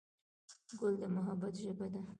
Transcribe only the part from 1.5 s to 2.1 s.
ژبه ده.